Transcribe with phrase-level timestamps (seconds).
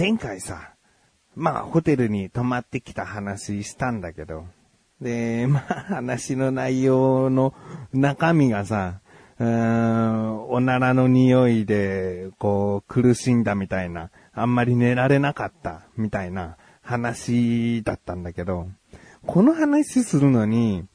[0.00, 0.72] 前回さ、
[1.36, 4.46] まあ、ホテルに泊まってきた話したんだけど、
[4.98, 7.52] で、まあ、話の内容の
[7.92, 9.02] 中身がさ、
[9.38, 18.68] うーん、おならの匂いで、こう、苦しんだみたいな、あんまり寝られなかった、みたいな話だったんだけど、
[19.26, 20.86] この話するのに、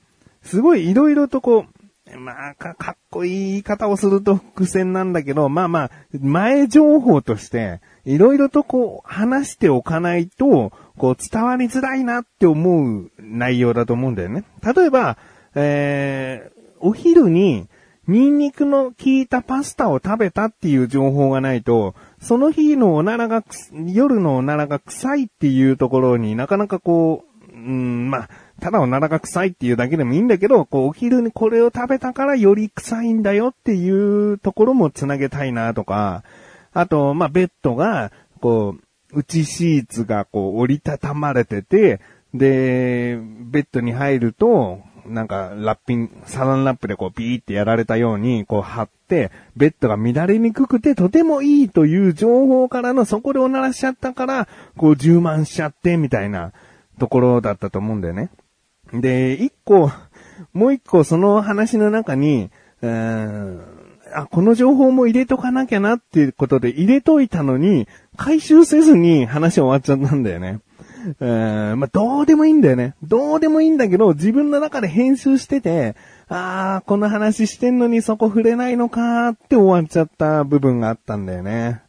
[0.42, 1.66] すごい色々とこう、
[2.14, 14.44] まあ、か、かっこいい言い方をすると伏線なんだけど、まあまあ、前情報として、いろいろとこう、話しておかないと、こう、伝わりづらいなって思う内容だと思うんだよね。
[14.64, 15.18] 例えば、
[15.56, 17.68] えー、お昼に、
[18.08, 23.44] ニンニクの効いたパスタを食べたっていう情報がないと、その日のおならが、
[23.88, 28.30] 夜のおならが臭いっていうところになかなかこう、うん、まあ、
[28.62, 36.24] ただおならが臭いっていうだけでもいいんだけど、こう、お昼にこれを食べたからより臭いんだよっていうところもつなげたいなとか、
[36.74, 38.76] あと、まあ、ベッドが、こ
[39.14, 42.02] う、内シーツがこう折りたたまれてて、
[42.34, 56.54] で、ベッドに入ると、なんか、ラッピン、サランラップでこうビーってやられたように、こう貼って、ベッドが乱れにくくてとてもいいという情報からのそこでおならしちゃったから、こう充満しちゃってみたいな
[57.00, 58.32] ところだったと思うんだよね。
[58.94, 59.92] で、一個、
[60.54, 62.50] もう一個その話の中に、
[62.82, 63.76] うーん
[64.14, 70.62] あ、この情報も入れとかなきゃなっていうことで入れといたのに、回収せずに話終わっちゃったんだよね。
[71.20, 72.96] うー、まあ、どうでもいいんだよね。
[73.04, 75.96] どうでもいいんだけど、自分の中で編集してて、
[76.28, 81.82] あー、この話してんのにそこ触れないのかって終わっちゃった部分があったんだよね。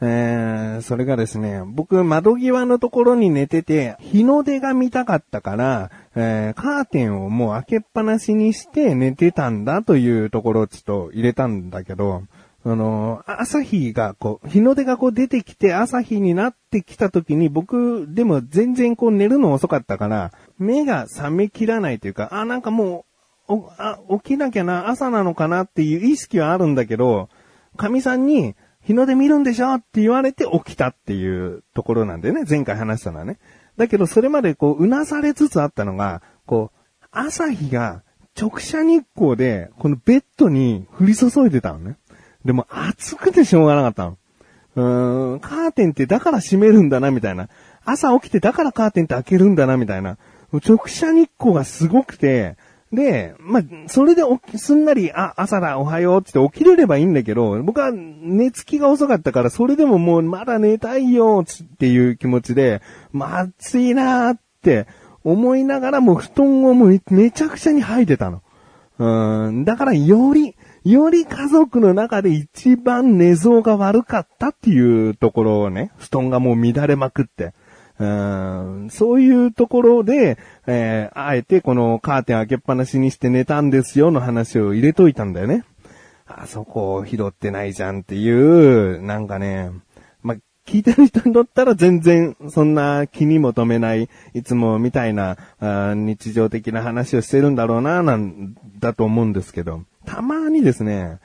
[0.00, 12.24] えー、それがですね、僕、窓際のところに寝てて、日の出が見たかったから、えー、カーテンをもう開けっぱなしにして寝てたんだというところをちょっと入れたんだけど、
[12.66, 23.06] あの、朝日がこう、日の出がこう出てきて朝日になってきた時に僕、でも全然こう寝るの遅かったから、目が覚めきらないというか、あ、なんかも
[23.48, 27.30] う、おあ起きなきゃな、朝なのかなっていう意識はあるんだけど、
[27.76, 32.44] 神さんに、日の出見るんでしょって言われて起きたっていうところなんだよね。
[32.48, 33.38] 前回話したのはね。
[33.76, 38.02] だけどそれまでこう、うなされつつあったのが、こう、朝日が
[38.40, 41.96] 直射日光で、このベッドに降り注いでたのね。
[42.44, 44.18] でも暑くてしょうがなかったの。
[44.76, 47.48] うーん、カーテンってだから閉めるんだな、みたいな。
[47.84, 50.16] 朝起きてだからカーテンって開けるんだな、みたいな。
[50.64, 52.56] 直射日光がすごくて、
[52.96, 54.22] で、まあ、それで、
[54.56, 62.80] すんなり、あ、朝だ、おはようって起きれればいいんだけど、僕は寝つきが遅かったから、それでももうまだ寝たいよ、っていう気持ちで、
[63.12, 64.86] まあ、暑いなーって
[65.22, 68.42] 思いながらも布団をもうめちゃくちゃに吐いてたの。
[68.98, 77.52] うん、だからより、より家族の中で一番寝相が悪かったっていうところをね、布団がもう乱れまくって。
[77.98, 85.64] うんそういうところで、えー、あえてこのカーテン開けっぱなしにして寝たんですよの話を入れといたんだよね。
[86.26, 89.70] あそこを拾ってないじゃんっていう、なんかね、
[90.22, 90.36] まあ、
[90.66, 101.18] 聞いてる人にとったら全然そんな気にも留めない、いつもみたいなあ日常的な話をしてるんだろうな、なんだと思うんですけど、たまにですね、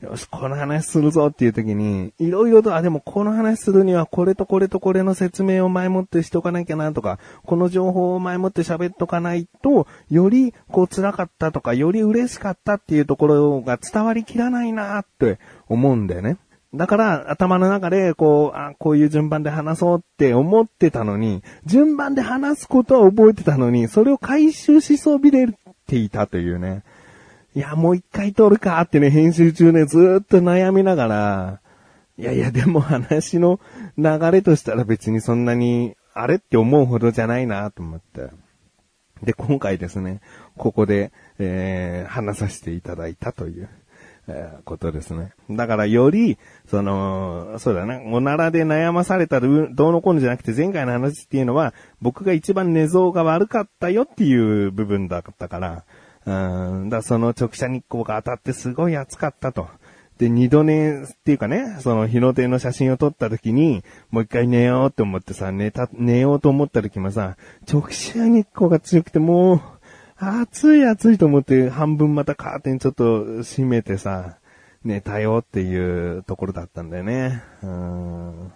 [0.00, 15.38] よし、この話するぞっていう時に、いろいろと、あ、でもこの話するにはこれとこれとこれの説明を前もってしとかなきゃなとか、この情報を前もって喋っとかないと、よりこう辛かったとか、より嬉しかったっていうところが伝わりきらないなって
[15.68, 16.38] 思うんだよね。
[16.72, 25.48] だから頭の中でこう、あ、こういう順番で話そうって思ってたのに、順番で話すことは覚えてたのに、それを回収しそびれ
[25.86, 26.84] ていたというね。
[27.54, 31.60] いや、もう一回撮るかってね、編集中ね、ずっと悩みながら、
[32.16, 33.58] いやいや、でも話の
[33.98, 38.28] 流れとしたら別にそんなに、あれって思うほどじゃないなと思って。
[39.22, 40.20] で、今回ですね、
[40.56, 43.68] ここで、えー、話させていただいたという、
[44.28, 45.32] えーことですね。
[45.50, 46.38] だからより、
[46.68, 55.84] その、そうだね、おならで悩まされたるどうのこうのじゃなくて前回の話っていうのは、僕が一番寝相が悪かったよっていう部分だったから、
[56.26, 56.32] う
[56.84, 59.68] ん、だその直射日光が当たってすごい暑かったと。
[60.18, 69.60] で、二度寝っていうかね、その日の出の写真を撮った時に、もう一回寝ようって思ってさ、寝た、寝ようと思った時もさ、直射日光が強くてもう、
[70.18, 74.36] 暑い暑いと思って半分またカーテンちょっと閉めてさ、
[74.84, 77.42] 寝たよっていうところだったんだよね。
[77.62, 78.52] うん。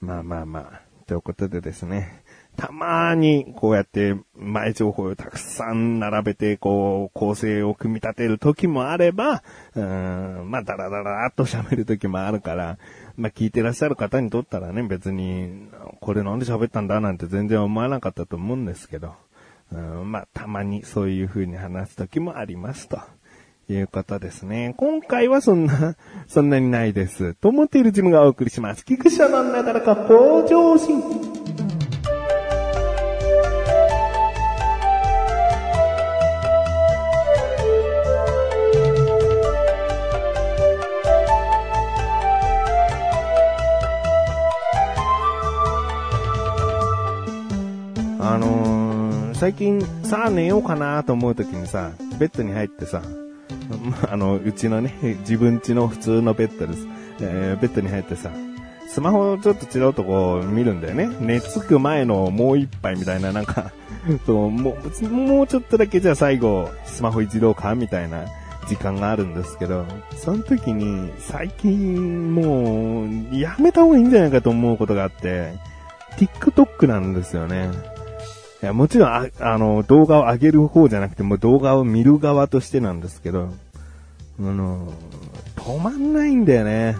[0.00, 0.80] まあまあまあ。
[1.06, 2.22] ということでですね。
[2.58, 9.44] たまにこうやって前情報をたくさん並べて、こう、構成を組み立てる時もあれば、
[9.76, 12.76] うん、まあ、ダラダラっと喋る時もあるから、
[13.16, 15.68] まあ、聞いてらっしゃる方にとったらね、別に、
[16.00, 19.14] これなんで喋ったんだなんて全然思わなかったと思うんですけど、
[19.70, 22.98] うん、まあ、たまにそういう風に話す時もありますと。
[23.70, 24.74] いうことですね。
[24.78, 25.96] 今回はそんな、
[26.26, 27.34] そんなにないです。
[27.34, 28.82] と思っている自分がお送りします。
[28.82, 31.47] 菊池のなだらか向上心。
[49.38, 53.02] 最近さあ寝ようかなと思う時にさ、ベッドに入ってさ、
[54.10, 56.88] あの、うちのね、 自分家の普通のベッドです。
[57.20, 58.30] えー、ベッドに入ってさ、
[58.88, 61.08] スマホをちょっとチロッとこう見るんだよね。
[61.20, 63.70] 寝つく前のもう一杯みたいな、なんか
[64.26, 68.24] そうもう、もうちょっとだけじゃあ最後、スマホいじろうかみたいな
[68.66, 69.86] 時間があるんですけど、
[70.16, 75.52] その時に最近もう、やめた方がいいんじゃないかと思うことがあって、
[76.16, 77.70] TikTok なんですよね。
[78.62, 83.50] いや、もちろん、ああの、動画を上げる方じゃなくて、もう動画を見る側としてなんですけど、
[84.40, 84.92] あの、
[85.56, 86.96] 止まんないんだよね。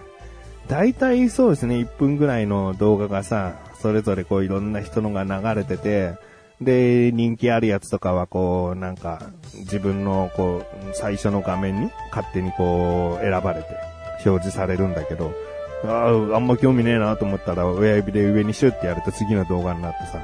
[0.69, 6.14] 大体そうですね、1分ぐらいの動画がさ、それぞれこういろんな人のが流れてて、
[6.60, 13.69] で、人気あるやつとかはこう、なんか、自分のこう、最初の画面に勝手にこう、選ばれて、
[14.26, 15.32] 表示されるんだけど、
[15.84, 15.88] あ
[16.32, 20.19] あ、あんま興味ねえなと思ったら、親指で上にシュッてやると次の動画になってさ、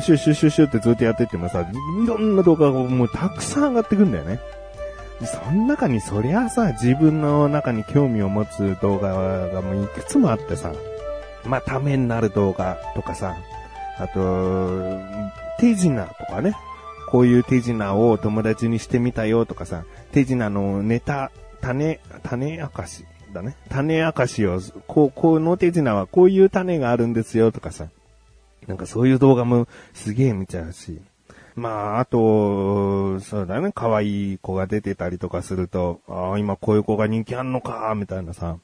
[0.00, 4.40] シュッシュッシュッシュってずっとやってってもさ、いろんな動画がもうたくさん上がってくんだよね。
[5.24, 9.12] その中にそりゃさ、自分の中に興味を持つ動画
[9.48, 10.72] がもういくつもあってさ、
[11.44, 13.36] まあ、ためになる動画とかさ、
[13.98, 14.98] あと、
[15.58, 16.54] 手品とかね、
[17.08, 21.30] こういう手品を友達にしてみたよとかさ、手品のネタ、
[21.60, 23.56] 種、種明かしだね。
[23.68, 27.86] 種明かしを、こう、この手品はこういう種があるんですよとかさ、
[28.66, 31.00] なんかそういう動画もすげえ見ちゃうし。
[31.56, 38.58] まあ、あと、そうだね、可愛い子が出てたりとかすると、ああ、今こういう子が人気あんのか、みたいなさ、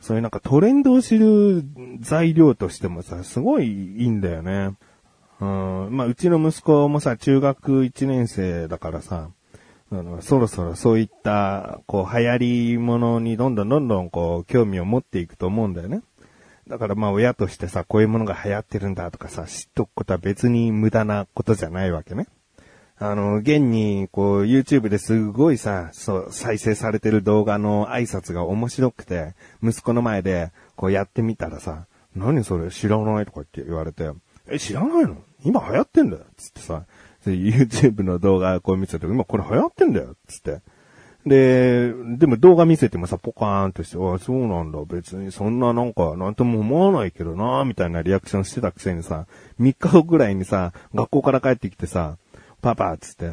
[0.00, 1.64] そういうなんかトレンドを知る
[2.00, 4.76] 材料としてもさ、すごいいいんだよね。
[5.40, 9.30] うん、まあ、うちの息子もさ、中学1年生だからさ、
[9.90, 12.38] あのそろそろそういった、こう、流行
[12.74, 16.02] りものにどんどんどんどんこう、興味を持っていくと思うんだよね。
[16.68, 22.26] だからまあ親としてさ、こういうものが流行ってるんだとかさ、知っとくことは別に無駄なことじゃないわけね。
[22.98, 31.86] あの、現に、こう、YouTube ですごいさ、そう、再生されてる動画の挨拶が面白くて、息子の前で、こうやってみたらさ、
[32.16, 34.10] 何それ知らないとかって言われて、
[34.48, 35.16] え、知らないの？
[35.44, 36.84] 今流行ってんだよつってさ、
[37.24, 40.60] YouTube の動画こう見てて、今これ流行ってんだよつって。
[41.28, 44.78] で、でも動画見せてもさ、ポカーンとして、ああ、そうなんだ。
[44.86, 49.26] 別にそんななんか、なんとも思わないけどな、みたいなリアクションしてたくせにさ、
[49.60, 52.16] 3日後ぐらいにさ、学校から帰ってきてさ、
[52.62, 53.32] パパつって、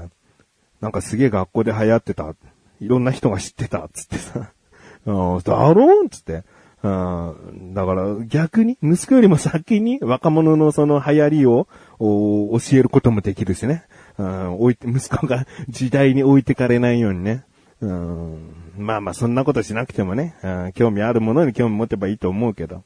[0.81, 2.35] なんかすげえ学校で流行ってた。
[2.81, 4.51] いろんな人が知ってた、つってさ。
[5.05, 6.43] だろうつって。
[6.83, 11.67] うん、だから逆に、息子よりも先に若者のその流行りを
[11.99, 13.83] 教えることもできるしね。
[14.17, 17.43] うん、置いて、息子が時代に置いてかれないようにね。
[17.85, 22.83] うん、まあまあそんなことしなくてもね、うん、興味あるものに興味持てばいいと思うけど。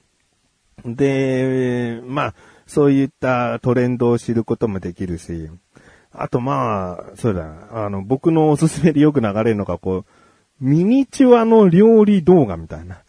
[0.86, 2.34] で、まあ、
[2.68, 5.50] そういったトレンドを知ることもできるし、
[6.12, 10.06] あとまあ、そうだ、あの、僕のおすすめでよく流れるのが、こう、
[10.60, 13.01] ミニチュアの料理動画みたいな。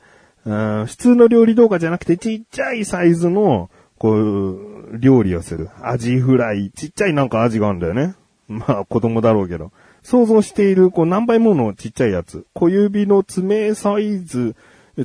[0.44, 5.68] うん、普通の料理動画じゃなくて、ちっちゃいサイズの、こう、料理をする。
[5.82, 8.14] アジフライ、ちっちゃいなんかアジがあるんだよね。
[8.48, 9.72] まあ、子供だろうけど。
[10.02, 12.46] 想像している、こう、何倍ものちっちゃいやつ。
[12.54, 14.56] 小指の爪サイズ、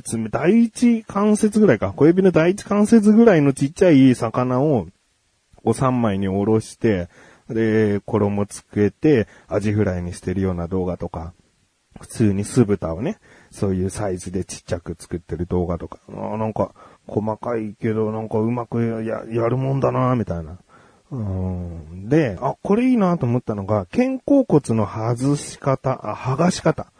[0.04, 1.92] 爪、第一関節ぐらいか。
[1.92, 4.86] 小指の第一関節ぐらいのちっちゃい魚を、
[5.64, 7.08] お三枚におろして、
[7.48, 11.32] で、衣つけて、アジフライにしてるような動画とか、
[12.00, 13.18] 普通に酢豚をね、
[13.50, 16.74] そういうサイズでちっちゃく作ってる動画とか、あなんか、
[17.06, 20.58] 細かいけど、なんかうまくや、やるもんだなみたいな。
[21.10, 26.92] うん、で、あ、これいいなと思ったのが、肩甲骨の外し方、あ、剥がし方。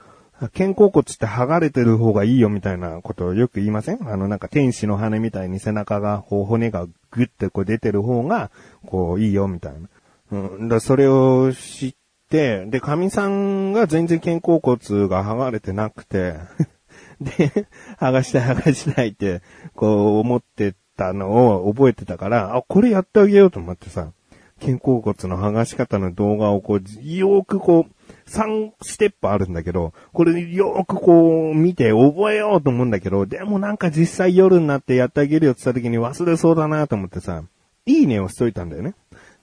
[0.53, 4.07] 肩甲骨って剥がれてる方がいいよみたいなことをよく言いません？
[4.07, 8.51] あのなんか天使の羽みたいに背中が、骨がグッてこう出てる方が、
[8.85, 9.89] こういいよみたいな。
[10.33, 11.95] うん、だそれを知っ
[12.29, 16.35] て、で、神さんが全然肩甲骨が剥がれてなくて
[17.21, 17.67] で、
[17.99, 19.41] 剥がしたい剥がしたいって、
[19.75, 24.13] こう思ってたのを覚えてたから、あ、これやってあげようと思ってさ。
[24.61, 37.43] 肩甲骨の剥がし方の動画をこう、よーくこう、3ステップあるんだけど、これよーくこう見て覚えようと思うんだけど、でもなんか実際夜になってやってあげるよって言った時に忘れそうだなと思ってさ、
[37.85, 38.95] いいねをしといたんだよね。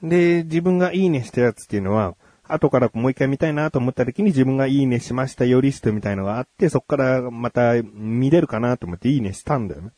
[0.01, 9.91] で、自分がいいねしたやつっていうのは、後からもう一回見たいなと思った時に自分がいいねしましたよリストみたいのがあって、そこからまた見れるかなと思っていいねしたんだよね。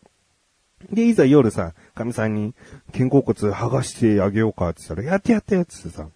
[0.91, 2.53] で、いざ夜さ、神さんに
[2.91, 6.07] 肩甲骨剥がしてあげようかって言ったら、やってやってやってさ。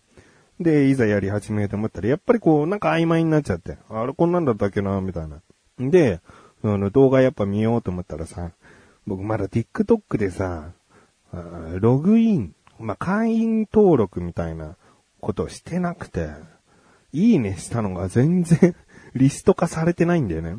[0.59, 5.41] で、いざやり始めようと思ったら、やっぱりこう、なんか曖昧になっちゃって、あれこんなんだったっけな、みたいな。
[5.79, 6.21] で、
[6.63, 8.51] あの、動画やっぱ見ようと思ったらさ、
[9.07, 10.71] 僕まだ TikTok でさ、
[11.79, 14.75] ログイン、まあ、会員登録みたいな
[15.19, 16.29] ことをしてなくて、
[17.11, 18.75] いいねしたのが全然
[19.15, 20.57] リスト化されてないんだよね。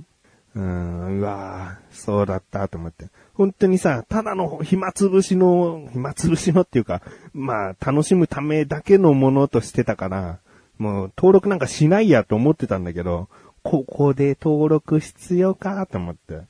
[0.54, 3.06] うん、うわぁ、そうだったと思って。
[3.34, 7.02] 本当にさ、ただの暇つぶしの、暇つぶしのっていうか、
[7.32, 10.38] まあ、楽しむためだけのものとしてたから、
[10.78, 13.28] もう登録なんかしないやと思ってたんだけど、
[13.62, 16.40] ここで登録必要かと思って。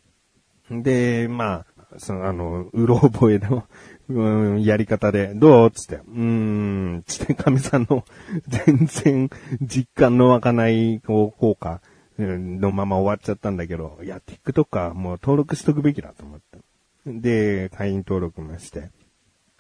[0.71, 3.65] で、まあ、その、あの、うろ覚えの
[4.13, 8.05] うん、やり方で、どうつって、うーん、つって神さんの
[8.49, 9.31] 全然
[9.63, 11.81] 実感の湧かない効果
[12.27, 16.59] のまま終わっちゃったんだけど、いや、TikTok はもう登録しとくべきだと思って。
[17.07, 18.91] で、会員登録もして。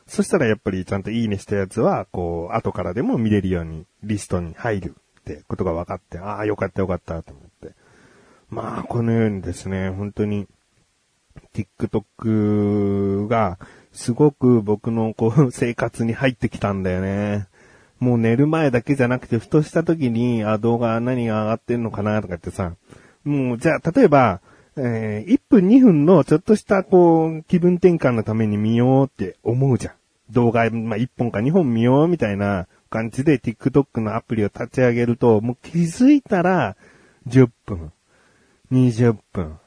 [0.07, 7.75] そしたらやっぱりちゃんといいねしたやつは、こう、後からでも見れるようにリストに入るってことが分かって、ああ、よかったよかったと思って。
[8.51, 10.49] まあ、このようにですね、本当に、
[11.55, 13.59] TikTok が、
[13.93, 17.47] すごく僕のこう、生活に入ってきたんだよね。
[18.01, 22.75] もう寝る前だけじゃなくて、ふとした時に、あ、動画何が上がってんのかなとかってさ、
[23.25, 24.41] もう、じゃあ、例えば、
[24.77, 29.95] えー、1分2分のちょっとしたこう、気分転換のために見ようって思うじゃん。
[30.31, 36.77] 動画、まあ、1本か2本見ようみたいな感じで TikTok のアプリを立ち上げると、もう気づいたら、
[37.29, 37.93] 10分、
[38.73, 39.59] 20分。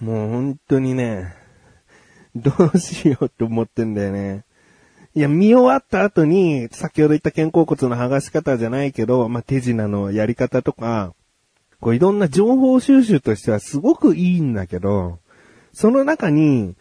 [0.00, 1.34] もう本当にね、
[2.36, 4.44] どうしようと思ってんだよね。
[5.16, 11.14] いや、見終わった後に、先ほど言った肩甲骨の剥がし方じゃないけど、まあ、手品のやり方とか、
[11.80, 15.18] こういろんな情報収集としてはすごくいいんだけど、
[15.72, 16.74] その中に、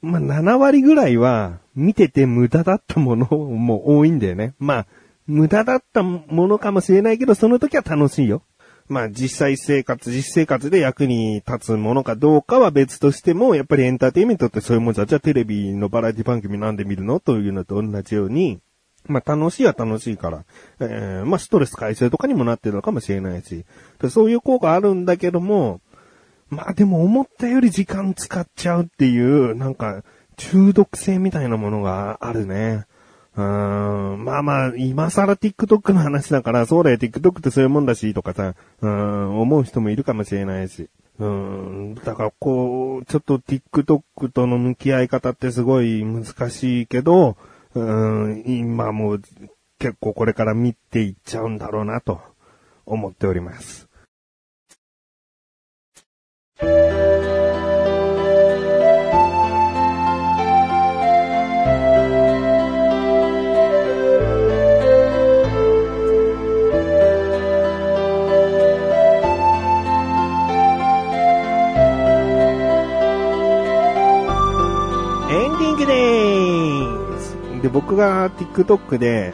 [0.00, 4.54] まあ、7割ぐらいは見てて無駄だったものも多いんだよね。
[4.58, 4.86] まあ、
[5.26, 8.42] 無駄だったものかもしれないけど、その時は楽しいよ。
[8.88, 17.20] まあ実際生活、実生活で役に立つものかどうかは別としても、やっぱりエンターテイメントってそういうもんじゃ、じゃあテレビのバラエティ番組なんで見るの？
[17.20, 18.60] というのと同じように、
[19.06, 20.44] まあ楽しいは楽しいから、
[20.80, 23.64] えー、まあストレス解消とかにもなってるのかもしれないし、
[24.10, 25.80] そういう効果あるんだけども、
[26.50, 30.02] まあでも思ったより時間使っちゃうっていう、なんか
[30.36, 32.86] 中毒性みたいなものがあるね。
[33.34, 40.90] うん、まあまあ、今更 TikTok の話だから、そうだよ、TikTok ってそういうもんだし、とかさ、うん、思う人もいるかもしれないし。
[41.18, 47.36] うん、だからこう、ちょっと TikTok との向き合い方ってすごい難しいけど、
[47.74, 49.22] うん、今もう
[49.78, 52.20] 結構これから見ていっちゃうんだろうなと
[52.84, 53.88] 思っております。
[77.72, 79.32] 僕が TikTok で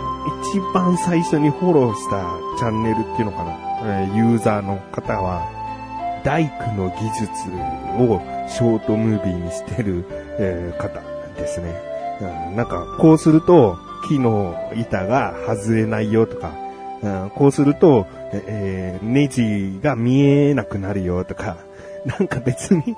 [0.52, 3.52] 一番最初にフォローしたチャンネルっていうのかな、
[4.04, 5.58] えー、ユーザーの方は、
[6.24, 7.24] 大工の技術
[7.98, 10.04] をショートムービーにしてる、
[10.38, 11.00] えー、方
[11.36, 11.74] ですね、
[12.20, 12.56] うん。
[12.56, 13.78] なんか、こうすると
[14.08, 16.52] 木の板が外れないよとか、
[17.02, 21.56] うん、こうすると、えー、ネジが見えなくなるよとか、
[22.04, 22.96] なんか別に、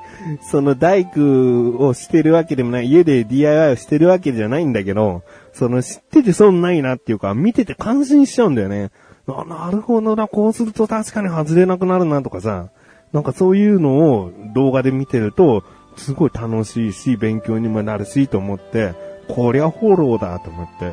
[0.50, 8.90] その大工をしてるわけでもない、家で DIY をしてるわけじゃないんだけど、その知ってて損ないなっていうか、見てて感心しちゃうんだよね。
[9.26, 12.70] あ、なるほどな、こうすると確かに外れなくなるなとかさ、
[13.12, 15.64] なんかそういうのを動画で見てると、
[15.96, 18.94] すごい楽しいし、勉強にもなるし、と思って、
[19.28, 20.92] こりゃフォローだと思って、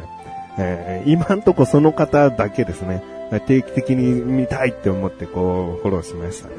[0.60, 3.04] えー、今んとこその方だけですね、
[3.46, 6.56] 定期的に見たいって思ってこう、フォローしましたね。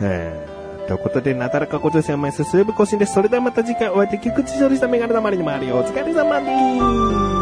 [0.00, 0.57] えー
[0.88, 3.12] ということで、なだらかご女子は毎週水曜日更新です。
[3.12, 5.76] それではまた次回お会いでき菊池処理したメガネたまりにもあるよ。
[5.76, 7.37] お疲れ様です。